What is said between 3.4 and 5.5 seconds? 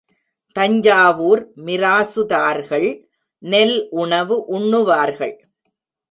நெல் உணவு உண்ணுவார்கள்.